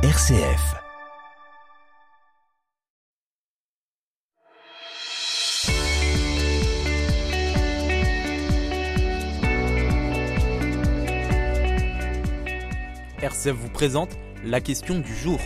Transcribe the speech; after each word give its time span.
RCF. 0.00 0.76
RCF 13.20 13.48
vous 13.56 13.68
présente 13.70 14.10
la 14.44 14.60
question 14.60 15.00
du 15.00 15.12
jour. 15.16 15.40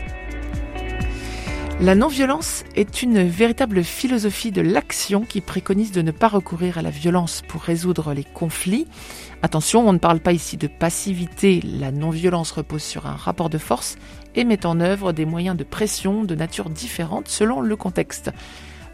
La 1.81 1.97
non-violence 1.97 2.63
est 2.77 3.03
une 3.03 3.23
véritable 3.23 3.83
philosophie 3.83 4.53
de 4.53 4.61
l'action 4.61 5.23
qui 5.23 5.41
préconise 5.41 5.91
de 5.91 6.03
ne 6.03 6.13
pas 6.13 6.29
recourir 6.29 6.79
à 6.79 6.83
la 6.83 6.91
violence 6.91 7.43
pour 7.49 7.63
résoudre 7.63 8.15
les 8.15 8.23
conflits. 8.23 8.87
Attention, 9.43 9.89
on 9.89 9.93
ne 9.93 9.99
parle 9.99 10.21
pas 10.21 10.33
ici 10.33 10.57
de 10.57 10.69
passivité, 10.69 11.61
la 11.63 11.91
non-violence 11.91 12.53
repose 12.53 12.83
sur 12.83 13.07
un 13.07 13.17
rapport 13.17 13.51
de 13.51 13.59
force 13.59 13.97
et 14.37 14.45
met 14.45 14.65
en 14.65 14.79
œuvre 14.79 15.13
des 15.13 15.25
moyens 15.25 15.57
de 15.57 15.65
pression 15.65 16.23
de 16.23 16.37
nature 16.37 16.71
différente 16.71 17.27
selon 17.27 17.61
le 17.61 17.75
contexte. 17.75 18.31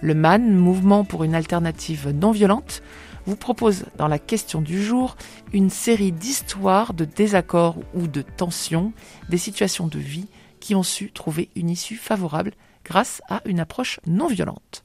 Le 0.01 0.15
MAN, 0.15 0.39
Mouvement 0.39 1.05
pour 1.05 1.25
une 1.25 1.35
alternative 1.35 2.11
non 2.15 2.31
violente, 2.31 2.83
vous 3.27 3.37
propose 3.37 3.85
dans 3.99 4.09
la 4.09 4.19
question 4.19 4.63
du 4.63 4.83
jour 4.83 5.17
une 5.53 5.69
série 5.69 6.13
d'histoires 6.13 6.95
de 6.95 7.05
désaccords 7.05 7.77
ou 7.93 8.07
de 8.07 8.23
tensions, 8.23 8.93
des 9.29 9.37
situations 9.37 9.87
de 9.87 9.99
vie 9.99 10.29
qui 10.61 10.75
ont 10.75 10.83
su 10.83 11.11
trouver 11.11 11.51
une 11.55 11.69
issue 11.69 11.97
favorable 11.97 12.53
grâce 12.89 13.21
à 13.29 13.43
une 13.45 13.61
approche 13.61 14.01
non 14.07 14.27
violente. 14.27 14.83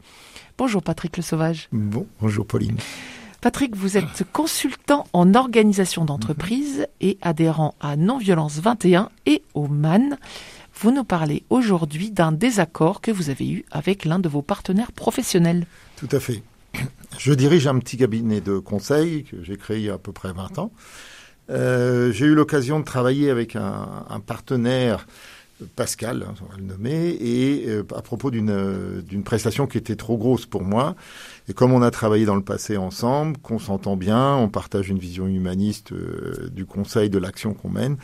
Bonjour 0.57 0.83
Patrick 0.83 1.17
Le 1.17 1.23
Sauvage. 1.23 1.69
Bon, 1.71 2.05
bonjour 2.19 2.45
Pauline. 2.45 2.77
Patrick, 3.41 3.75
vous 3.75 3.97
êtes 3.97 4.23
consultant 4.31 5.05
en 5.13 5.33
organisation 5.33 6.05
d'entreprise 6.05 6.87
et 7.01 7.17
adhérent 7.21 7.75
à 7.81 7.95
Non-Violence 7.95 8.59
21 8.59 9.09
et 9.25 9.43
au 9.53 9.67
MAN. 9.67 10.17
Vous 10.75 10.91
nous 10.91 11.03
parlez 11.03 11.43
aujourd'hui 11.49 12.11
d'un 12.11 12.31
désaccord 12.31 13.01
que 13.01 13.11
vous 13.11 13.29
avez 13.29 13.49
eu 13.49 13.65
avec 13.71 14.05
l'un 14.05 14.19
de 14.19 14.29
vos 14.29 14.41
partenaires 14.41 14.91
professionnels. 14.91 15.65
Tout 15.97 16.09
à 16.11 16.19
fait. 16.19 16.43
Je 17.17 17.33
dirige 17.33 17.67
un 17.67 17.79
petit 17.79 17.97
cabinet 17.97 18.41
de 18.41 18.59
conseil 18.59 19.23
que 19.25 19.43
j'ai 19.43 19.57
créé 19.57 19.77
il 19.79 19.85
y 19.85 19.89
a 19.89 19.95
à 19.95 19.97
peu 19.97 20.11
près 20.11 20.33
20 20.33 20.59
ans. 20.59 20.71
Euh, 21.49 22.11
j'ai 22.11 22.25
eu 22.25 22.35
l'occasion 22.35 22.79
de 22.79 22.85
travailler 22.85 23.29
avec 23.29 23.55
un, 23.55 24.05
un 24.09 24.19
partenaire 24.19 25.05
Pascal, 25.75 26.25
hein, 26.27 26.33
on 26.41 26.51
va 26.51 26.57
le 26.57 26.63
nommer, 26.63 27.09
et 27.19 27.65
euh, 27.67 27.83
à 27.95 28.01
propos 28.01 28.31
d'une 28.31 29.01
d'une 29.07 29.23
prestation 29.23 29.67
qui 29.67 29.77
était 29.77 29.95
trop 29.95 30.17
grosse 30.17 30.45
pour 30.45 30.63
moi. 30.63 30.95
Et 31.47 31.53
comme 31.53 31.71
on 31.73 31.81
a 31.81 31.91
travaillé 31.91 32.25
dans 32.25 32.35
le 32.35 32.43
passé 32.43 32.77
ensemble, 32.77 33.37
qu'on 33.37 33.59
s'entend 33.59 33.95
bien, 33.95 34.35
on 34.35 34.49
partage 34.49 34.89
une 34.89 34.97
vision 34.97 35.27
humaniste 35.27 35.91
euh, 35.91 36.49
du 36.51 36.65
conseil, 36.65 37.09
de 37.09 37.17
l'action 37.17 37.53
qu'on 37.53 37.69
mène. 37.69 37.97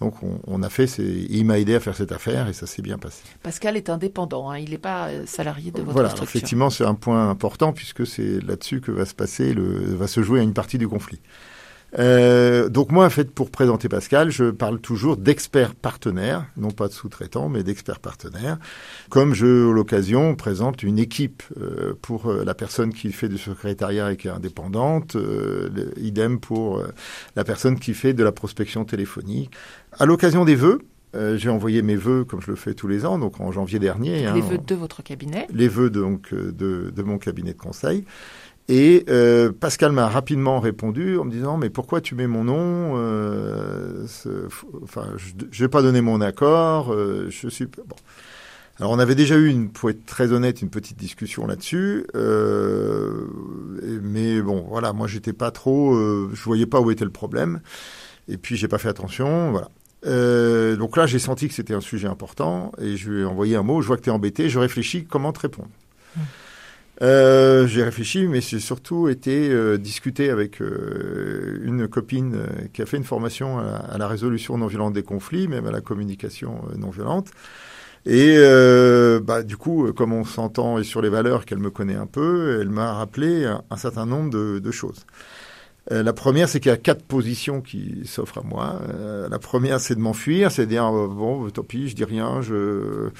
Donc 0.00 0.22
on, 0.22 0.40
on 0.46 0.62
a 0.62 0.68
fait, 0.68 0.86
il 0.98 1.44
m'a 1.44 1.58
aidé 1.58 1.74
à 1.74 1.80
faire 1.80 1.96
cette 1.96 2.12
affaire 2.12 2.48
et 2.48 2.52
ça 2.52 2.66
s'est 2.66 2.82
bien 2.82 2.98
passé. 2.98 3.22
Pascal 3.42 3.76
est 3.76 3.88
indépendant, 3.88 4.50
hein, 4.50 4.58
il 4.58 4.70
n'est 4.70 4.78
pas 4.78 5.08
euh, 5.08 5.24
salarié 5.26 5.70
de 5.70 5.78
votre 5.78 5.92
voilà, 5.92 6.10
structure. 6.10 6.36
effectivement, 6.36 6.70
c'est 6.70 6.84
un 6.84 6.94
point 6.94 7.30
important 7.30 7.72
puisque 7.72 8.06
c'est 8.06 8.40
là-dessus 8.44 8.80
que 8.80 8.90
va 8.90 9.04
se 9.06 9.14
passer, 9.14 9.54
le, 9.54 9.94
va 9.94 10.06
se 10.06 10.22
jouer 10.22 10.40
une 10.40 10.54
partie 10.54 10.78
du 10.78 10.88
conflit. 10.88 11.20
Euh, 11.98 12.68
donc 12.68 12.90
moi, 12.90 13.06
en 13.06 13.10
fait, 13.10 13.30
pour 13.30 13.50
présenter 13.50 13.88
Pascal, 13.88 14.30
je 14.30 14.50
parle 14.50 14.80
toujours 14.80 15.16
d'experts 15.16 15.74
partenaires, 15.74 16.44
non 16.56 16.70
pas 16.70 16.88
de 16.88 16.92
sous-traitants, 16.92 17.48
mais 17.48 17.62
d'experts 17.62 18.00
partenaires. 18.00 18.58
Comme 19.08 19.34
je, 19.34 19.70
à 19.70 19.72
l'occasion, 19.72 20.34
présente 20.34 20.82
une 20.82 20.98
équipe 20.98 21.42
euh, 21.60 21.94
pour 22.02 22.26
euh, 22.30 22.44
la 22.44 22.54
personne 22.54 22.92
qui 22.92 23.12
fait 23.12 23.28
du 23.28 23.38
secrétariat 23.38 24.12
et 24.12 24.16
qui 24.16 24.28
est 24.28 24.32
indépendante, 24.32 25.16
euh, 25.16 25.70
le, 25.74 25.98
idem 25.98 26.38
pour 26.38 26.78
euh, 26.78 26.88
la 27.34 27.44
personne 27.44 27.78
qui 27.78 27.94
fait 27.94 28.12
de 28.12 28.24
la 28.24 28.32
prospection 28.32 28.84
téléphonique. 28.84 29.50
À 29.98 30.06
l'occasion 30.06 30.44
des 30.44 30.56
vœux, 30.56 30.80
euh, 31.16 31.36
j'ai 31.38 31.48
envoyé 31.48 31.82
mes 31.82 31.96
vœux 31.96 32.24
comme 32.24 32.42
je 32.42 32.50
le 32.50 32.56
fais 32.56 32.74
tous 32.74 32.88
les 32.88 33.06
ans, 33.06 33.18
donc 33.18 33.40
en 33.40 33.50
janvier 33.52 33.78
dernier. 33.78 34.20
Les 34.20 34.26
hein, 34.26 34.40
vœux 34.40 34.58
de 34.58 34.74
votre 34.74 35.02
cabinet. 35.02 35.46
les 35.52 35.68
vœux 35.68 35.90
donc 35.90 36.32
euh, 36.32 36.52
de, 36.52 36.92
de 36.94 37.02
mon 37.02 37.18
cabinet 37.18 37.52
de 37.52 37.58
conseil. 37.58 38.04
Et 38.68 39.04
euh, 39.08 39.52
Pascal 39.52 39.92
m'a 39.92 40.08
rapidement 40.08 40.58
répondu 40.58 41.18
en 41.18 41.24
me 41.24 41.30
disant 41.30 41.56
mais 41.56 41.70
pourquoi 41.70 42.00
tu 42.00 42.14
mets 42.16 42.26
mon 42.26 42.44
nom 42.44 42.94
euh, 42.96 44.06
Enfin, 44.82 45.04
je 45.16 45.62
n'ai 45.62 45.68
pas 45.68 45.82
donné 45.82 46.00
mon 46.00 46.20
accord. 46.20 46.92
euh, 46.92 47.28
je 47.30 47.48
suis 47.48 47.66
bon. 47.66 47.96
Alors 48.78 48.90
on 48.90 48.98
avait 48.98 49.14
déjà 49.14 49.36
eu, 49.36 49.48
une, 49.48 49.70
pour 49.70 49.88
être 49.88 50.04
très 50.04 50.32
honnête, 50.32 50.60
une 50.60 50.68
petite 50.68 50.98
discussion 50.98 51.46
là-dessus. 51.46 52.06
euh, 52.14 53.26
mais 54.02 54.40
bon, 54.42 54.66
voilà, 54.68 54.92
moi 54.92 55.06
j'étais 55.06 55.32
pas 55.32 55.50
trop, 55.50 55.94
euh, 55.94 56.30
je 56.34 56.42
voyais 56.42 56.66
pas 56.66 56.80
où 56.80 56.90
était 56.90 57.04
le 57.04 57.10
problème. 57.10 57.60
Et 58.28 58.36
puis 58.36 58.56
j'ai 58.56 58.68
pas 58.68 58.78
fait 58.78 58.88
attention, 58.88 59.52
voilà. 59.52 59.70
Euh, 60.04 60.76
donc 60.76 60.96
là, 60.96 61.06
j'ai 61.06 61.18
senti 61.18 61.48
que 61.48 61.54
c'était 61.54 61.74
un 61.74 61.80
sujet 61.80 62.06
important 62.06 62.72
et 62.80 62.96
je 62.96 63.10
lui 63.10 63.22
ai 63.22 63.24
envoyé 63.24 63.56
un 63.56 63.62
mot. 63.62 63.80
Je 63.82 63.86
vois 63.88 63.96
que 63.96 64.02
tu 64.02 64.10
es 64.10 64.12
embêté. 64.12 64.48
Je 64.48 64.58
réfléchis 64.58 65.04
comment 65.04 65.32
te 65.32 65.40
répondre. 65.40 65.68
Euh, 67.02 67.66
j'ai 67.66 67.82
réfléchi, 67.82 68.26
mais 68.26 68.40
j'ai 68.40 68.58
surtout 68.58 69.08
été 69.08 69.50
euh, 69.50 69.76
discuter 69.76 70.30
avec 70.30 70.62
euh, 70.62 71.60
une 71.62 71.88
copine 71.88 72.34
euh, 72.36 72.46
qui 72.72 72.80
a 72.80 72.86
fait 72.86 72.96
une 72.96 73.04
formation 73.04 73.58
à 73.58 73.98
la, 73.98 74.08
résolution 74.08 74.56
non 74.56 74.66
violente 74.66 74.94
des 74.94 75.02
conflits, 75.02 75.46
même 75.46 75.66
à 75.66 75.70
la 75.70 75.82
communication 75.82 76.62
euh, 76.70 76.76
non 76.76 76.90
violente. 76.90 77.28
Et 78.06 78.38
bah, 79.24 79.42
du 79.42 79.56
coup, 79.56 79.92
comme 79.92 80.12
on 80.12 80.22
s'entend 80.22 80.78
et 80.78 80.84
sur 80.84 81.02
les 81.02 81.08
valeurs 81.08 81.44
qu'elle 81.44 81.58
me 81.58 81.70
connaît 81.70 81.96
un 81.96 82.06
peu, 82.06 82.60
elle 82.60 82.70
m'a 82.70 82.92
rappelé 82.92 83.44
un, 83.44 83.76
certain 83.76 84.06
nombre 84.06 84.30
de, 84.30 84.60
de 84.60 84.70
choses. 84.70 85.04
La 85.90 86.12
première, 86.12 86.48
c'est 86.48 86.60
qu'il 86.60 86.70
y 86.70 86.72
a 86.72 86.76
quatre 86.76 87.02
positions 87.02 87.60
qui 87.60 88.02
s'offrent 88.04 88.38
à 88.38 88.42
moi. 88.42 88.80
La 89.28 89.40
première, 89.40 89.80
c'est 89.80 89.96
de 89.96 90.00
m'enfuir, 90.00 90.52
c'est 90.52 90.66
de 90.66 90.70
dire 90.70 90.84
bon, 90.92 91.50
tant 91.50 91.64
pis, 91.64 91.88
je 91.88 91.96
dis 91.96 92.04
rien, 92.04 92.42
je 92.42 93.10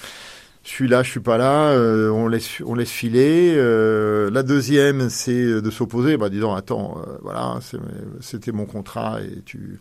je 0.67 0.71
suis 0.73 0.89
là, 0.89 1.05
je 1.05 1.11
suis 1.11 1.21
pas 1.21 1.39
là, 1.39 1.71
euh, 1.71 2.11
on 2.11 2.27
laisse 2.27 2.61
on 2.67 2.75
laisse 2.75 2.91
filer. 2.91 3.55
Euh, 3.57 4.31
la 4.33 4.43
deuxième, 4.43 5.11
c'est 5.11 5.63
de 5.63 5.71
s'opposer, 5.71 6.17
bah 6.17 6.29
disant 6.29 6.55
attends, 6.57 6.99
euh, 7.07 7.19
voilà, 7.23 7.61
c'était 8.21 8.51
mon 8.51 8.67
contrat 8.67 9.21
et 9.23 9.43
tu 9.45 9.79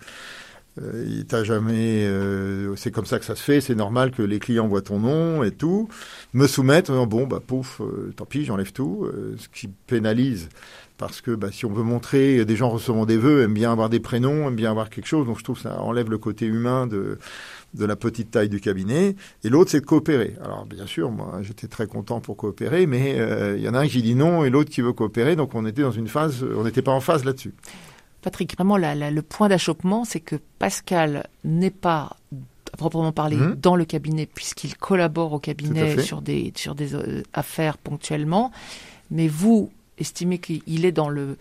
euh, 0.81 1.06
il 1.07 1.25
t'a 1.25 1.44
jamais, 1.44 2.06
euh, 2.06 2.75
c'est 2.75 2.91
comme 2.91 3.06
ça 3.06 3.18
que 3.18 3.25
ça 3.25 3.35
se 3.35 3.41
fait, 3.41 3.62
c'est 3.62 3.75
normal 3.75 4.12
que 4.12 4.22
les 4.22 4.40
clients 4.40 4.68
voient 4.68 4.81
ton 4.81 5.00
nom 5.00 5.41
et 5.44 5.51
tout. 5.51 5.88
Me 6.34 6.47
soumettre, 6.47 6.91
bon 7.07 7.25
bah 7.25 7.40
pouf, 7.45 7.81
euh, 7.81 8.13
tant 8.16 8.25
pis, 8.25 8.45
j'enlève 8.45 8.72
tout, 8.72 9.06
euh, 9.06 9.35
ce 9.38 9.47
qui 9.50 9.69
pénalise 9.88 10.50
parce 10.97 11.22
que 11.22 11.31
bah, 11.31 11.50
si 11.51 11.66
on 11.66 11.74
veut 11.74 11.84
montrer, 11.84 12.45
des 12.45 12.56
gens 12.56 12.69
recevant 12.69 13.06
des 13.06 13.18
vœux 13.18 13.44
aiment 13.44 13.53
bien 13.53 13.72
avoir 13.72 13.90
des 13.90 14.00
prénoms, 14.00 14.47
aiment 14.47 14.56
bien 14.56 14.72
avoir 14.72 14.90
quelque 14.90 15.07
chose, 15.07 15.25
donc 15.25 15.40
je 15.40 15.44
trouve 15.44 15.57
que 15.57 15.63
ça 15.63 15.81
enlève 15.81 16.09
le 16.09 16.18
côté 16.18 16.45
humain 16.45 16.88
de 16.88 17.18
de 17.75 17.86
la 17.86 17.96
petite 17.96 18.31
taille 18.31 18.50
du 18.50 18.59
cabinet, 18.59 19.16
et 19.44 19.50
l'autre 19.50 19.72
c'est 19.72 19.81
de 19.81 19.86
coopérer. 19.86 20.36
Alors 20.44 20.66
bien 20.66 20.86
sûr, 20.88 21.12
moi 21.12 21.40
j'étais 21.41 21.68
très 21.68 21.88
content 21.88 22.22
pour 22.22 22.38
coopérer, 22.38 22.88
mais 22.88 23.16
euh, 23.19 23.56
il 23.58 23.63
y 23.63 23.69
en 23.69 23.74
a 23.74 23.80
un 23.80 23.88
qui 23.88 24.02
dit 24.02 24.16
non 24.16 24.44
et 24.46 24.50
l'autre 24.50 24.69
qui 24.72 24.81
veut 24.81 24.94
coopérer, 24.94 25.36
donc 25.36 25.53
on 25.56 25.66
était 25.66 25.81
dans 25.81 25.91
une 25.91 26.08
phase, 26.08 26.44
on 26.58 26.63
n'était 26.63 26.81
pas 26.81 26.91
en 26.94 27.02
phase 27.02 27.24
là-dessus. 27.25 27.53
Patrick, 28.22 28.56
vraiment, 28.56 28.78
la- 28.78 28.96
la- 28.96 29.12
le 29.12 29.22
point 29.22 29.50
d'achoppement, 29.50 30.03
c'est 30.03 30.19
que 30.19 30.36
Pascal 30.58 31.28
n'est 31.44 31.69
pas 31.69 32.16
à 32.74 32.78
proprement 32.78 33.12
parler 33.12 33.38
Mhm. 33.38 33.56
dans 33.62 33.75
le 33.75 33.86
cabinet 33.86 34.25
puisqu'il 34.25 34.75
collabore 34.75 35.31
au 35.34 35.40
cabinet 35.40 36.02
sur 36.02 36.22
des 36.22 36.52
sur 36.56 36.74
des 36.75 36.96
euh, 36.96 37.22
affaires 37.34 37.78
ponctuellement, 37.78 38.52
mais 39.12 39.28
vous 39.28 39.72
estimez 39.97 40.40
qu'il 40.40 40.86
est 40.86 40.92
dans 40.92 41.07
le 41.07 41.38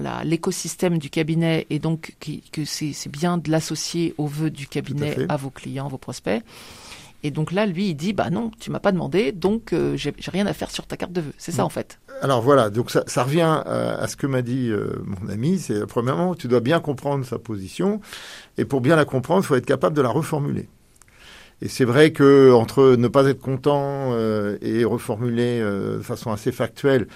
dans 0.00 0.22
l'écosystème 0.24 0.98
du 0.98 1.10
cabinet 1.10 1.66
et 1.70 1.78
donc 1.78 2.14
qui- 2.20 2.42
que 2.52 2.64
c'est 2.64 2.94
bien 3.10 3.38
de 3.38 3.50
l'associer 3.50 4.14
aux 4.18 4.26
vœux 4.26 4.50
du 4.50 4.66
cabinet 4.66 5.16
à 5.28 5.36
vos 5.36 5.50
clients, 5.50 5.88
vos 5.88 5.98
prospects. 5.98 6.42
Et 7.24 7.30
donc 7.30 7.52
là, 7.52 7.66
lui, 7.66 7.90
il 7.90 7.94
dit 7.94 8.12
bah 8.12 8.30
non, 8.30 8.50
tu 8.58 8.70
m'as 8.72 8.80
pas 8.80 8.90
demandé, 8.90 9.30
donc 9.30 9.72
euh, 9.72 9.96
j'ai 9.96 10.12
rien 10.32 10.44
à 10.46 10.52
faire 10.52 10.72
sur 10.72 10.86
ta 10.86 10.96
carte 10.96 11.12
de 11.12 11.20
vœux. 11.20 11.32
C'est 11.38 11.52
ça 11.52 11.64
en 11.64 11.68
fait. 11.68 11.98
Alors 12.20 12.42
voilà, 12.42 12.68
donc 12.68 12.90
ça, 12.90 13.04
ça 13.06 13.22
revient 13.22 13.42
à, 13.42 13.60
à 14.00 14.08
ce 14.08 14.16
que 14.16 14.26
m'a 14.26 14.42
dit 14.42 14.68
euh, 14.70 14.94
mon 15.04 15.28
ami, 15.28 15.58
c'est 15.60 15.86
premièrement, 15.86 16.34
tu 16.34 16.48
dois 16.48 16.58
bien 16.60 16.80
comprendre 16.80 17.24
sa 17.24 17.38
position, 17.38 18.00
et 18.58 18.64
pour 18.64 18.80
bien 18.80 18.96
la 18.96 19.04
comprendre, 19.04 19.44
il 19.44 19.46
faut 19.46 19.54
être 19.54 19.66
capable 19.66 19.96
de 19.96 20.02
la 20.02 20.08
reformuler. 20.08 20.68
Et 21.60 21.68
c'est 21.68 21.84
vrai 21.84 22.10
que 22.10 22.52
entre 22.52 22.96
ne 22.96 23.06
pas 23.06 23.24
être 23.28 23.40
content 23.40 24.10
euh, 24.14 24.58
et 24.60 24.84
reformuler 24.84 25.60
euh, 25.60 25.98
de 25.98 26.02
façon 26.02 26.32
assez 26.32 26.50
factuelle, 26.50 27.06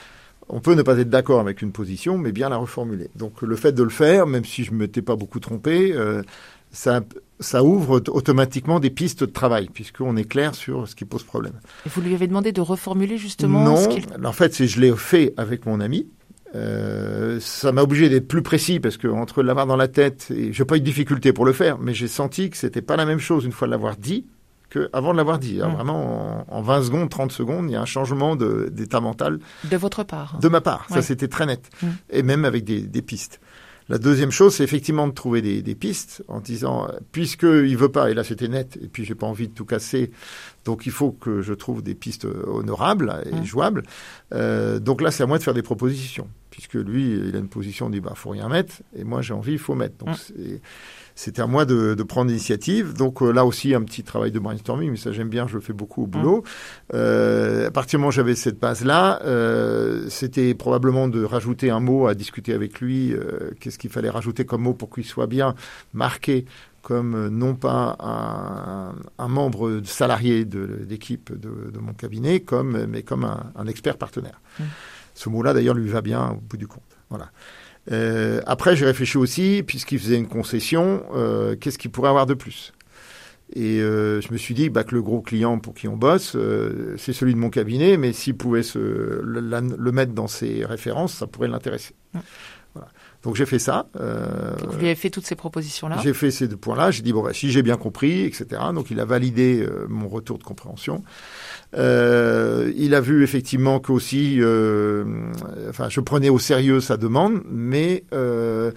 on 0.49 0.61
peut 0.61 0.75
ne 0.75 0.83
pas 0.83 0.99
être 0.99 1.11
d'accord 1.11 1.41
avec 1.41 1.63
une 1.63 1.73
position, 1.73 2.19
mais 2.19 2.33
bien 2.33 2.49
la 2.49 2.57
reformuler. 2.57 3.11
Donc 3.17 3.43
le 3.43 3.57
fait 3.57 3.73
de 3.73 3.83
le 3.83 3.91
faire, 3.91 4.27
même 4.27 4.45
si 4.45 4.65
je 4.65 4.73
ne 4.73 4.77
m'étais 4.77 5.03
pas 5.03 5.17
beaucoup 5.17 5.41
trompé, 5.41 5.93
euh, 5.93 6.23
ça, 6.71 7.01
ça 7.41 7.65
ouvre 7.65 8.03
automatiquement 8.09 8.81
des 8.81 8.91
pistes 8.91 9.21
de 9.25 9.31
travail, 9.31 9.69
puisqu'on 9.73 10.17
est 10.17 10.25
clair 10.25 10.55
sur 10.55 10.89
ce 10.89 10.95
qui 10.95 11.05
pose 11.05 11.25
problème. 11.25 11.55
Et 11.87 11.89
vous 11.89 12.01
lui 12.01 12.15
avez 12.15 12.27
demandé 12.27 12.53
de 12.53 12.61
reformuler 12.61 13.19
justement 13.19 13.65
Non, 13.65 13.77
ce 13.77 14.25
en 14.25 14.33
fait, 14.33 14.55
c'est 14.55 14.67
je 14.67 14.81
l'ai 14.81 14.95
fait 14.97 15.35
avec 15.37 15.67
mon 15.67 15.81
ami. 15.81 16.07
Euh, 16.55 17.39
ça 17.41 17.73
m'a 17.73 17.83
obligé 17.83 18.09
d'être 18.09 18.29
plus 18.29 18.43
précis 18.43 18.79
parce 18.81 18.97
que 18.97 19.09
entre 19.09 19.43
l'avoir 19.43 19.67
dans 19.67 19.77
la 19.77 19.89
tête 19.89 20.31
et 20.31 20.53
j'ai 20.53 20.65
pas 20.65 20.77
eu 20.77 20.81
de 20.81 20.85
difficulté 20.85 21.33
pour 21.33 21.45
le 21.45 21.53
faire, 21.53 21.79
mais 21.79 21.93
j'ai 21.93 22.09
senti 22.09 22.51
que 22.51 22.57
c'était 22.57 22.83
pas 22.83 22.97
la 22.97 23.05
même 23.05 23.19
chose 23.19 23.45
une 23.45 23.53
fois 23.53 23.67
de 23.67 23.73
l'avoir 23.73 23.97
dit 23.97 24.25
que 24.77 24.89
avant 24.93 25.13
de 25.13 25.17
l'avoir 25.17 25.39
dit. 25.39 25.61
Alors, 25.61 25.73
Mm. 25.73 25.75
Vraiment, 25.77 26.47
en, 26.51 26.59
en 26.59 26.63
20 26.63 26.83
secondes, 26.85 27.09
30 27.11 27.33
secondes, 27.33 27.67
il 27.69 27.73
y 27.73 27.77
a 27.77 27.81
un 27.81 27.87
changement 27.87 28.37
d'état 28.37 29.01
mental 29.01 29.39
de 29.71 29.77
votre 29.77 30.03
part. 30.05 30.39
de 30.41 30.49
ma 30.49 30.61
part. 30.61 30.87
Ouais. 30.91 30.97
Ça, 30.97 31.03
c'était 31.03 31.29
très 31.29 31.47
net. 31.47 31.69
Mm. 31.83 31.87
Et 32.11 32.23
même 32.23 32.45
avec 32.45 32.65
des, 32.65 32.81
des 32.83 33.03
pistes. 33.03 33.41
La 33.89 33.99
deuxième 33.99 34.33
chose, 34.33 34.57
c'est 34.57 34.65
effectivement 34.65 35.07
de 35.07 35.13
trouver 35.13 35.43
des, 35.43 35.63
des 35.63 35.77
pistes 35.77 36.25
en 36.27 36.41
disant, 36.41 36.89
puisqu'il 37.13 37.77
veut 37.77 37.89
pas, 37.89 38.11
et 38.11 38.15
là 38.15 38.25
c'était 38.25 38.49
net, 38.49 38.77
et 38.83 38.89
puis 38.89 39.05
j'ai 39.05 39.15
pas 39.15 39.29
envie 39.29 39.47
de 39.47 39.55
tout 39.55 39.65
casser, 39.65 40.11
donc 40.65 40.87
il 40.87 40.91
faut 40.93 41.13
que 41.13 41.41
je 41.41 41.55
trouve 41.55 41.85
des 41.85 41.95
pistes 41.95 42.27
honorables 42.49 43.23
et 43.27 43.33
Mmh. 43.33 43.45
jouables. 43.45 43.85
Euh, 44.35 44.81
donc 44.81 45.01
là, 45.03 45.13
c'est 45.13 45.23
à 45.23 45.27
moi 45.27 45.39
de 45.39 45.45
faire 45.45 45.55
des 45.55 45.63
propositions, 45.63 46.27
puisque 46.51 46.75
lui, 46.75 47.13
il 47.29 47.37
a 47.37 47.39
une 47.39 47.49
position, 47.49 47.87
on 47.87 47.91
dit, 47.91 48.01
bah, 48.01 48.15
faut 48.17 48.31
rien 48.31 48.49
mettre, 48.49 48.75
et 48.97 49.05
moi 49.05 49.23
j'ai 49.23 49.35
envie, 49.35 49.53
il 49.53 49.59
faut 49.61 49.77
mettre. 49.77 50.05
Donc 50.05 50.17
Mm. 50.37 50.57
C'était 51.17 51.43
à 51.43 51.49
moi 51.49 51.65
de, 51.65 51.95
de 51.95 52.03
prendre 52.05 52.29
l'initiative. 52.29 52.93
Donc 52.95 53.23
euh, 53.23 53.33
là 53.33 53.45
aussi, 53.45 53.75
un 53.75 53.83
petit 53.83 54.05
travail 54.05 54.31
de 54.31 54.39
brainstorming, 54.39 54.93
mais 54.93 54.97
ça 54.97 55.11
j'aime 55.11 55.29
bien, 55.29 55.49
je 55.49 55.55
le 55.55 55.61
fais 55.61 55.73
beaucoup 55.73 56.05
au 56.05 56.07
boulot. 56.07 56.45
Euh, 56.95 57.67
à 57.67 57.71
partir 57.73 57.99
du 57.99 58.03
moment 58.03 58.11
où 58.11 58.13
j'avais 58.13 58.37
cette 58.37 58.61
base-là, 58.61 59.21
euh, 59.25 60.09
c'était 60.09 60.55
probablement 60.55 61.09
de 61.09 61.25
rajouter 61.25 61.71
un 61.71 61.81
mot 61.81 62.07
à 62.07 62.15
discuter 62.15 62.53
avec 62.53 62.81
lui. 62.81 63.13
euh, 63.13 63.51
Qu'est-ce 63.59 63.79
qu'il 63.79 63.91
fallait 63.91 64.11
rajouter 64.11 64.45
comme 64.45 64.63
mot 64.63 64.75
pour 64.75 64.91
qu'il 64.91 65.05
soit 65.05 65.27
bien 65.27 65.57
marqué 65.95 66.45
comme 66.83 67.17
euh, 67.17 67.31
non 67.31 67.55
pas 67.57 67.97
un, 67.99 68.95
un 69.19 69.29
membre 69.29 69.81
salarié 69.85 70.45
de 70.45 70.87
l'équipe 70.89 71.33
de, 71.33 71.73
de 71.73 71.79
mon 71.81 71.95
cabinet, 71.95 72.41
comme, 72.41 72.87
mais 72.87 73.03
comme 73.03 73.25
un, 73.25 73.53
un 73.57 73.67
expert 73.67 73.97
partenaire. 73.97 74.41
Mm. 74.61 74.65
Ce 75.15 75.29
mot-là, 75.29 75.53
d'ailleurs, 75.55 75.75
lui 75.75 75.89
va 75.89 76.03
bien 76.03 76.31
au 76.31 76.41
bout 76.41 76.59
du 76.59 76.69
compte. 76.69 76.83
Voilà. 77.11 77.31
Euh, 77.93 78.41
après, 78.47 78.75
j'ai 78.77 78.85
réfléchi 78.87 79.17
aussi, 79.19 79.63
puisqu'il 79.67 79.99
faisait 79.99 80.17
une 80.17 80.29
concession, 80.29 81.05
euh, 81.15 81.57
qu'est-ce 81.57 81.79
qu'il 81.79 81.91
pourrait 81.91 82.09
avoir 82.09 82.27
de 82.27 82.35
plus? 82.35 82.73
Et 83.55 83.81
euh, 83.81 84.21
je 84.21 84.33
me 84.33 84.37
suis 84.39 84.55
dit 84.55 84.71
bah, 84.71 84.83
que 84.83 84.93
le 84.95 85.03
gros 85.03 85.21
client 85.21 85.59
pour 85.61 85.75
qui 85.75 85.87
on 85.87 85.97
bosse, 85.97 86.33
euh, 86.35 86.97
c'est 86.99 87.13
celui 87.13 87.33
de 87.33 87.39
mon 87.39 87.49
cabinet, 87.51 87.97
mais 87.97 88.13
s'il 88.13 88.37
pouvait 88.37 88.65
se, 88.65 88.79
le, 88.79 89.39
la- 89.41 89.61
le 89.61 89.93
mettre 89.93 90.13
dans 90.13 90.27
ses 90.27 90.65
références, 90.65 91.15
ça 91.15 91.29
pourrait 91.29 91.47
l'intéresser. 91.47 91.95
Mm. 92.13 92.19
Voilà. 92.75 92.89
Donc 93.23 93.37
j'ai 93.37 93.47
fait 93.47 93.61
ça. 93.61 93.89
euh, 94.01 94.57
Donc, 94.57 94.73
vous 94.73 94.79
lui 94.79 94.87
avez 94.87 94.95
fait 94.97 95.11
toutes 95.11 95.27
ces 95.27 95.37
propositions-là? 95.37 95.99
j'ai 96.03 96.13
fait 96.13 96.31
ces 96.33 96.49
deux 96.49 96.57
points-là. 96.57 96.91
J'ai 96.91 97.03
dit, 97.03 97.13
bon, 97.13 97.23
bah, 97.23 97.33
si 97.33 97.51
j'ai 97.53 97.63
bien 97.63 97.77
compris, 97.77 98.23
etc. 98.23 98.47
Donc, 98.75 98.91
il 98.91 98.99
a 99.01 99.05
validé 99.05 99.63
euh, 99.63 99.87
mon 99.89 100.09
retour 100.09 100.39
de 100.39 100.45
compréhension. 100.45 101.03
Euh, 101.77 102.73
il 102.77 102.95
a 102.95 103.01
vu 103.01 103.23
effectivement 103.23 103.81
qu'aussi, 103.81 104.37
euh, 104.41 105.05
enfin, 105.69 105.89
je 105.89 106.01
prenais 106.01 106.29
au 106.29 106.39
sérieux 106.39 106.81
sa 106.81 106.97
demande, 106.97 107.43
mais 107.51 108.05
euh, 108.13 108.71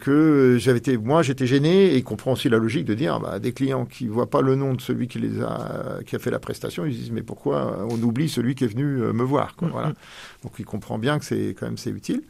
que 0.00 0.56
j'avais 0.58 0.78
été, 0.78 0.96
moi, 0.98 1.22
j'étais 1.22 1.46
gêné 1.46 1.86
et 1.92 1.96
il 1.96 2.04
comprend 2.04 2.32
aussi 2.32 2.48
la 2.48 2.58
logique 2.58 2.84
de 2.84 2.94
dire, 2.94 3.20
bah, 3.20 3.38
des 3.38 3.52
clients 3.52 3.86
qui 3.86 4.06
voient 4.08 4.28
pas 4.30 4.42
le 4.42 4.54
nom 4.54 4.74
de 4.74 4.80
celui 4.80 5.08
qui 5.08 5.18
les 5.18 5.40
a, 5.40 5.98
qui 6.06 6.16
a 6.16 6.18
fait 6.18 6.30
la 6.30 6.38
prestation, 6.38 6.84
ils 6.84 6.92
se 6.92 6.98
disent, 6.98 7.12
mais 7.12 7.22
pourquoi 7.22 7.86
on 7.88 8.00
oublie 8.02 8.28
celui 8.28 8.54
qui 8.54 8.64
est 8.64 8.68
venu 8.68 9.00
euh, 9.00 9.12
me 9.12 9.22
voir, 9.22 9.54
quoi, 9.56 9.68
Mm, 9.68 9.72
voilà. 9.72 9.88
mm. 9.88 9.94
Donc, 10.44 10.52
il 10.58 10.64
comprend 10.64 10.98
bien 10.98 11.18
que 11.18 11.24
c'est 11.24 11.54
quand 11.58 11.66
même 11.66 11.78
c'est 11.78 11.90
utile. 11.90 12.22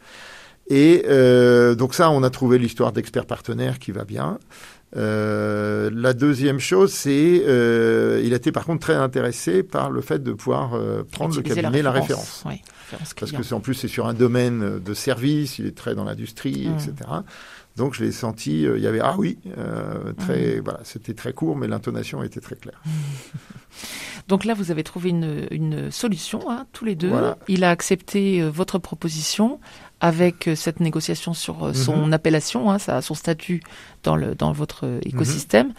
Et 0.69 1.05
euh, 1.07 1.75
donc 1.75 1.95
ça, 1.95 2.11
on 2.11 2.23
a 2.23 2.31
trouvé 2.31 2.59
l'histoire 2.59 2.93
d'expert 2.93 3.27
partenaire 3.27 3.79
qui 3.79 3.93
va 3.93 4.05
bien. 4.05 4.39
Euh, 4.97 5.91
la 5.93 6.13
deuxième 6.13 6.59
chose, 6.59 6.93
c'est 6.93 7.43
euh, 7.47 8.21
il 8.25 8.33
a 8.33 8.37
été 8.37 8.53
par 8.53 8.65
contre 8.65 8.81
très 8.81 8.95
intéressé 8.95 9.63
par 9.63 9.91
le 9.91 10.01
fait 10.01 10.23
de 10.23 10.33
pouvoir 10.33 10.75
euh, 10.75 11.03
prendre 11.11 11.35
le 11.37 11.43
cabinet 11.43 11.83
la 11.83 11.91
référence. 11.91 12.45
Oui, 12.47 12.63
référence 12.91 13.15
Parce 13.15 13.33
que 13.33 13.43
c'est 13.43 13.55
en 13.55 13.61
plus 13.61 13.75
c'est 13.75 13.89
sur 13.89 14.07
un 14.07 14.15
domaine 14.15 14.79
de 14.79 14.95
service, 14.95 15.59
il 15.59 15.67
est 15.67 15.77
très 15.77 15.95
dans 15.95 16.05
l'industrie, 16.05 16.69
Mm. 16.69 16.75
etc. 16.75 17.11
Donc 17.77 17.95
je 17.95 18.05
l'ai 18.05 18.13
senti, 18.13 18.67
euh, 18.67 18.79
il 18.79 18.85
y 18.85 18.87
avait 18.87 19.01
ah 19.01 19.15
oui, 19.19 19.39
euh, 19.59 20.13
très 20.15 20.61
voilà, 20.61 20.81
c'était 20.85 21.15
très 21.15 21.33
court, 21.35 21.57
mais 21.57 21.69
l'intonation 21.69 22.23
était 22.23 22.41
très 22.41 22.57
claire. 22.57 22.81
Donc 24.29 24.45
là, 24.45 24.55
vous 24.55 24.71
avez 24.71 24.83
trouvé 24.83 25.11
une, 25.11 25.47
une 25.51 25.91
solution, 25.91 26.41
hein, 26.51 26.67
tous 26.73 26.85
les 26.85 26.95
deux. 26.97 27.09
Voilà. 27.11 27.39
Il 27.49 27.63
a 27.65 27.71
accepté 27.71 28.41
euh, 28.43 28.51
votre 28.51 28.79
proposition 28.79 29.61
avec 30.01 30.49
euh, 30.49 30.55
cette 30.57 30.81
négociation 30.81 31.33
sur 31.33 31.67
euh, 31.69 31.73
son 31.73 32.07
Mhm. 32.07 32.13
appellation, 32.13 32.71
hein, 32.71 32.79
ça, 32.79 33.01
son 33.03 33.15
statut 33.15 33.63
dans, 34.03 34.17
le, 34.17 34.35
dans 34.35 34.53
votre 34.53 34.85
euh, 34.85 34.99
écosystème. 35.03 35.73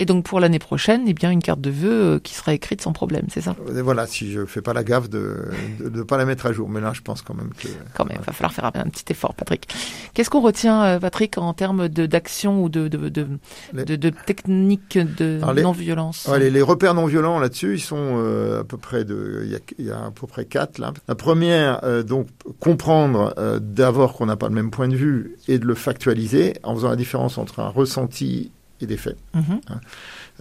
Et 0.00 0.04
donc 0.04 0.24
pour 0.24 0.38
l'année 0.38 0.58
prochaine, 0.60 1.02
eh 1.08 1.14
bien 1.14 1.30
une 1.30 1.42
carte 1.42 1.60
de 1.60 1.70
vœux 1.70 2.02
euh, 2.14 2.18
qui 2.20 2.34
sera 2.34 2.54
écrite 2.54 2.80
sans 2.80 2.92
problème, 2.92 3.26
c'est 3.30 3.40
ça? 3.40 3.56
Et 3.76 3.80
voilà, 3.82 4.06
si 4.06 4.30
je 4.30 4.46
fais 4.46 4.62
pas 4.62 4.72
la 4.72 4.84
gaffe 4.84 5.10
de 5.10 5.48
ne 5.80 6.02
pas 6.02 6.16
la 6.16 6.24
mettre 6.24 6.46
à 6.46 6.52
jour, 6.52 6.68
mais 6.68 6.80
là 6.80 6.92
je 6.94 7.00
pense 7.00 7.20
quand 7.22 7.34
même 7.34 7.50
que 7.58 7.66
Quand 7.94 8.04
même, 8.04 8.18
il 8.20 8.24
va 8.24 8.32
falloir 8.32 8.52
faire 8.52 8.64
un, 8.66 8.72
un 8.74 8.88
petit 8.90 9.04
effort, 9.10 9.34
Patrick. 9.34 9.66
Qu'est-ce 10.14 10.30
qu'on 10.30 10.40
retient, 10.40 10.84
euh, 10.84 10.98
Patrick, 11.00 11.36
en 11.38 11.52
termes 11.52 11.88
d'action 11.88 12.62
ou 12.62 12.68
de, 12.68 12.86
de, 12.88 13.08
de, 13.08 13.26
Les- 13.72 13.84
de, 13.84 13.96
de 13.96 14.10
techniques 14.10 14.98
de 14.98 15.40
non-violence? 15.60 16.26
Ouais, 16.30 16.38
les, 16.38 16.50
les 16.50 16.62
repères 16.62 16.94
non 16.94 17.06
violents 17.06 17.40
là-dessus, 17.40 17.74
ils 17.74 17.80
sont 17.80 17.96
euh, 18.18 18.60
à 18.60 18.64
peu 18.64 18.76
près 18.76 19.04
de, 19.04 19.42
il 19.44 19.50
y 19.50 19.56
a, 19.56 19.58
il 19.78 19.86
y 19.86 19.90
a 19.90 20.04
à 20.06 20.10
peu 20.12 20.26
près 20.28 20.44
quatre 20.44 20.78
là. 20.78 20.92
La 21.08 21.14
première, 21.16 21.80
euh, 21.82 22.02
donc 22.04 22.28
comprendre 22.60 23.34
euh, 23.38 23.58
d'abord 23.60 24.14
qu'on 24.14 24.26
n'a 24.26 24.36
pas 24.36 24.48
le 24.48 24.54
même 24.54 24.70
point 24.70 24.88
de 24.88 24.96
vue 24.96 25.36
et 25.48 25.58
de 25.58 25.66
le 25.66 25.74
factualiser 25.74 26.54
en 26.62 26.74
faisant 26.74 26.90
la 26.90 26.96
différence 26.96 27.36
entre 27.38 27.60
un 27.60 27.68
ressenti 27.68 28.52
et 28.80 28.86
des 28.86 28.96
faits. 28.96 29.16
Mhm. 29.34 29.60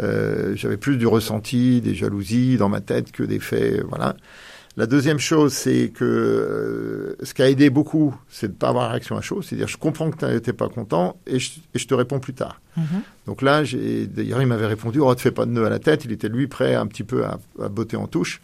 Euh, 0.01 0.55
J'avais 0.55 0.77
plus 0.77 0.97
du 0.97 1.07
ressenti, 1.07 1.81
des 1.81 1.95
jalousies 1.95 2.57
dans 2.57 2.69
ma 2.69 2.81
tête 2.81 3.11
que 3.11 3.23
des 3.23 3.39
faits, 3.39 3.83
voilà. 3.87 4.15
La 4.77 4.85
deuxième 4.85 5.17
chose, 5.17 5.53
c'est 5.53 5.89
que 5.89 6.05
euh, 6.05 7.15
ce 7.25 7.33
qui 7.33 7.41
a 7.41 7.49
aidé 7.49 7.71
beaucoup, 7.71 8.15
c'est 8.29 8.49
de 8.49 8.53
pas 8.53 8.69
avoir 8.69 8.91
réaction 8.91 9.17
à 9.17 9.21
chaud, 9.21 9.41
c'est-à-dire 9.41 9.67
je 9.67 9.77
comprends 9.77 10.11
que 10.11 10.17
tu 10.19 10.25
n'étais 10.25 10.53
pas 10.53 10.69
content 10.69 11.17
et 11.25 11.39
je, 11.39 11.53
et 11.73 11.79
je 11.79 11.87
te 11.87 11.95
réponds 11.95 12.19
plus 12.19 12.35
tard. 12.35 12.61
Mhm. 12.75 12.85
Donc 13.25 13.41
là, 13.41 13.63
d'ailleurs, 13.63 14.41
il 14.41 14.47
m'avait 14.47 14.67
répondu, 14.67 14.99
oh, 14.99 15.15
te 15.15 15.21
fais 15.21 15.31
pas 15.31 15.47
de 15.47 15.51
nœud 15.51 15.65
à 15.65 15.69
la 15.69 15.79
tête. 15.79 16.05
Il 16.05 16.11
était 16.11 16.29
lui 16.29 16.45
prêt 16.45 16.75
un 16.75 16.85
petit 16.85 17.03
peu 17.03 17.25
à, 17.25 17.39
à 17.59 17.69
botter 17.69 17.97
en 17.97 18.05
touche. 18.05 18.39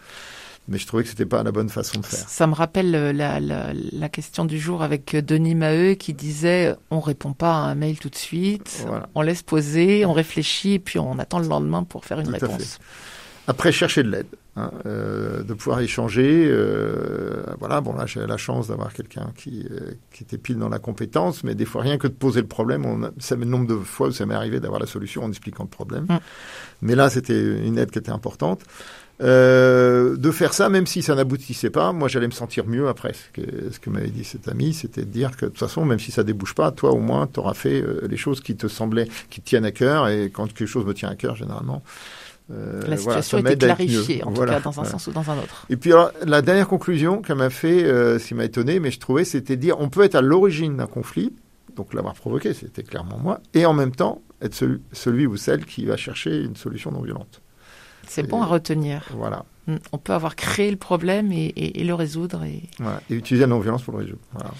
Mais 0.69 0.77
je 0.77 0.88
trouvais 0.88 1.04
que 1.04 1.10
c'était 1.10 1.25
pas 1.25 1.44
la 1.44 1.51
bonne 1.51 1.68
façon 1.69 2.00
de 2.00 2.06
faire. 2.06 2.27
Ça 2.30 2.48
me 2.48 2.54
rappelle 2.54 2.95
euh, 2.95 3.12
la, 3.12 3.39
la, 3.42 3.71
la 3.74 4.10
question 4.10 4.45
du 4.45 4.57
jour 4.60 4.81
avec 4.81 5.13
euh, 5.13 5.21
Denis 5.21 5.56
Maheu 5.56 5.95
qui 5.95 6.13
disait 6.13 6.74
on 6.89 7.01
répond 7.01 7.33
pas 7.33 7.51
à 7.51 7.57
un 7.57 7.75
mail 7.75 8.00
tout 8.00 8.10
de 8.10 8.15
suite, 8.15 8.83
Voilà. 8.88 9.10
on 9.15 9.21
laisse 9.21 9.42
poser, 9.44 10.06
on 10.06 10.13
réfléchit 10.13 10.74
et 10.75 10.80
puis 10.80 11.00
on 11.00 11.19
attend 11.19 11.39
le 11.39 11.48
lendemain 11.48 11.83
pour 11.83 12.06
faire 12.06 12.19
une 12.19 12.27
Tout 12.27 12.31
réponse. 12.33 12.80
Après, 13.45 13.74
chercher 13.74 14.04
de 14.04 14.10
l'aide, 14.10 14.27
hein, 14.56 14.71
euh, 14.86 15.44
de 15.44 15.54
pouvoir 15.54 15.81
échanger. 15.81 16.45
euh, 16.48 17.44
voilà, 17.59 17.81
bon 17.81 17.92
là, 17.94 18.06
j'ai 18.06 18.25
la 18.25 18.38
chance 18.38 18.69
d'avoir 18.69 18.94
quelqu'un 18.94 19.33
qui, 19.36 19.68
euh, 19.69 19.92
qui 20.13 20.24
était 20.24 20.38
pile 20.38 20.57
dans 20.57 20.69
la 20.69 20.80
compétence, 20.80 21.44
mais 21.44 21.54
des 21.54 21.66
fois, 21.66 21.81
rien 21.81 21.98
que 21.98 22.07
de 22.07 22.13
poser 22.13 22.39
le 22.39 22.48
problème, 22.48 22.86
on 22.86 23.04
a, 23.04 23.12
ça 23.19 23.36
le 23.36 23.44
nombre 23.44 23.68
de 23.68 23.75
fois 23.75 24.07
où 24.07 24.12
ça 24.12 24.25
m'est 24.25 24.33
arrivé 24.33 24.62
d'avoir 24.62 24.80
la 24.80 24.86
solution 24.88 25.25
en 25.25 25.30
expliquant 25.30 25.63
le 25.63 25.69
problème. 25.69 26.06
Mm. 26.09 26.19
Mais 26.83 26.95
là, 26.95 27.09
c'était 27.09 27.38
une 27.66 27.77
aide 27.77 27.92
qui 27.92 28.00
était 28.00 28.12
importante. 28.13 28.62
Euh, 29.21 30.18
de 30.18 30.31
faire 30.31 30.54
ça, 30.54 30.69
même 30.69 30.88
si 30.88 31.04
ça 31.04 31.13
n'aboutissait 31.15 31.69
pas, 31.69 31.94
moi 31.94 32.07
j'allais 32.07 32.27
me 32.27 32.31
sentir 32.31 32.65
mieux 32.65 32.88
après. 32.88 33.13
Ce 33.13 33.42
que, 33.42 33.71
ce 33.71 33.80
que 33.80 33.89
m'avait 33.89 34.10
dit 34.10 34.24
cet 34.24 34.48
ami, 34.48 34.74
c'était 34.74 35.01
de 35.01 35.10
dire 35.12 35.38
que 35.38 35.45
de 35.45 35.51
toute 35.51 35.60
façon, 35.60 35.86
même 35.86 36.00
si 36.00 36.12
ça 36.12 36.24
débouche 36.24 36.56
pas, 36.56 36.71
toi 36.71 36.92
au 36.92 37.00
moins, 37.00 37.27
tu 37.27 37.39
auras 37.39 37.54
fait 37.54 37.81
euh, 37.81 38.07
les 38.10 38.18
choses 38.18 38.42
qui 38.42 38.56
te 38.56 38.68
semblaient, 38.68 39.07
qui 39.30 39.39
te 39.42 39.48
tiennent 39.48 39.65
à 39.65 39.71
cœur. 39.71 40.07
Et 40.07 40.31
quand 40.31 40.48
quelque 40.48 40.65
chose 40.65 40.86
me 40.86 40.94
tient 40.94 41.10
à 41.10 41.15
cœur, 41.15 41.36
généralement, 41.36 41.83
euh, 42.51 42.81
La 42.88 42.95
voilà, 42.95 43.21
situation 43.21 43.42
ça 43.42 43.52
était 43.52 43.66
clarifiée, 43.66 44.23
en 44.23 44.31
Voilà, 44.31 44.56
tout 44.56 44.64
cas 44.64 44.64
dans 44.71 44.81
un 44.81 44.85
sens 44.85 45.07
ou 45.07 45.11
dans 45.11 45.30
un 45.30 45.38
autre. 45.38 45.66
Et 45.69 45.78
puis 45.78 45.94
alors, 45.94 46.11
la 46.26 46.42
dernière 46.42 46.68
conclusion 46.68 47.21
qu'elle 47.21 47.38
m'a 47.38 47.49
fait, 47.49 47.83
euh, 47.83 48.19
ce 48.19 48.28
qui 48.28 48.33
m'a 48.33 48.45
étonné, 48.45 48.80
mais 48.80 48.92
je 48.92 48.99
trouvais, 48.99 49.23
c'était 49.26 49.56
de 49.56 49.61
dire 49.61 49.80
on 49.80 49.90
peut 49.90 50.04
être 50.04 50.16
à 50.16 50.21
l'origine 50.21 50.76
d'un 50.78 50.88
conflit, 50.88 51.33
donc 51.76 51.94
l'avoir 51.94 52.16
provoqué, 52.16 52.54
c'était 52.54 52.83
clairement 52.83 53.18
moi, 53.18 53.40
et 53.54 53.66
en 53.66 53.73
même 53.73 53.95
temps 53.95 54.21
être 54.42 54.56
celui, 54.56 54.81
celui 54.92 55.26
ou 55.28 55.38
celle 55.38 55.66
qui 55.66 55.85
va 55.85 55.95
chercher 55.95 56.42
une 56.42 56.56
solution 56.56 56.92
non 56.92 57.02
violente. 57.02 57.43
C'est 58.07 58.24
bon 58.28 58.42
à 58.42 58.45
retenir. 58.45 59.06
Voilà. 59.16 59.45
Mm. 59.68 59.76
On 59.92 59.98
peut 59.98 60.14
avoir 60.14 60.36
créé 60.36 60.69
le 60.72 60.78
problème 60.78 61.31
et, 61.31 61.45
et- 61.45 61.81
et 61.81 61.83
le 61.83 61.94
résoudre. 61.94 62.44
Et... 62.44 62.62
voilà. 62.80 63.02
Et 63.10 63.16
utiliser 63.16 63.42
la 63.44 63.48
non-violence 63.48 63.83
pour 63.83 63.94
le 63.94 64.00
résoudre. 64.00 64.19
Voilà. 64.33 64.52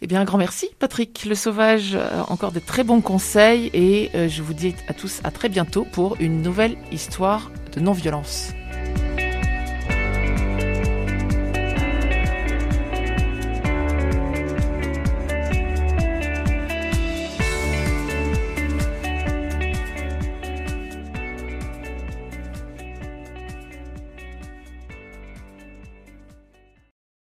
Eh 0.00 0.06
bien, 0.06 0.20
un 0.20 0.24
grand 0.24 0.38
merci, 0.38 0.68
Patrick 0.78 1.24
Le 1.24 1.34
Sauvage. 1.34 1.94
Euh, 1.96 2.22
encore 2.28 2.52
des 2.52 2.60
très 2.60 2.84
bons 2.84 3.00
conseils 3.00 3.68
et 3.74 4.10
euh, 4.14 4.28
je 4.28 4.42
vous 4.42 4.54
dis 4.54 4.74
à 4.86 4.94
tous 4.94 5.20
à 5.24 5.30
très 5.32 5.48
bientôt 5.48 5.84
pour 5.90 6.16
une 6.20 6.40
nouvelle 6.42 6.76
histoire 6.92 7.50
de 7.74 7.80
non-violence. 7.80 8.50